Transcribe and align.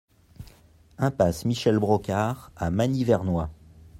Impasse 0.97 1.45
Michel 1.45 1.77
Brocard 1.77 2.49
à 2.55 2.71
Magny-Vernois 2.71 3.51